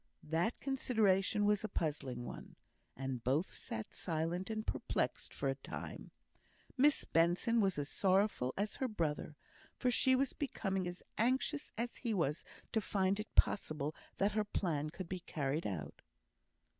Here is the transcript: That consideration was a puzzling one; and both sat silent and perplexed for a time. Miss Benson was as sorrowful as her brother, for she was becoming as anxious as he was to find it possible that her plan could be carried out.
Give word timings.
That 0.23 0.59
consideration 0.59 1.45
was 1.45 1.63
a 1.63 1.67
puzzling 1.69 2.25
one; 2.25 2.55
and 2.97 3.23
both 3.23 3.55
sat 3.55 3.93
silent 3.93 4.49
and 4.49 4.65
perplexed 4.65 5.31
for 5.31 5.47
a 5.47 5.53
time. 5.53 6.09
Miss 6.75 7.05
Benson 7.05 7.61
was 7.61 7.77
as 7.77 7.87
sorrowful 7.87 8.51
as 8.57 8.77
her 8.77 8.87
brother, 8.87 9.35
for 9.77 9.91
she 9.91 10.15
was 10.15 10.33
becoming 10.33 10.87
as 10.87 11.03
anxious 11.19 11.71
as 11.77 11.97
he 11.97 12.15
was 12.15 12.43
to 12.71 12.81
find 12.81 13.19
it 13.19 13.35
possible 13.35 13.93
that 14.17 14.31
her 14.31 14.43
plan 14.43 14.89
could 14.89 15.07
be 15.07 15.19
carried 15.19 15.67
out. 15.67 16.01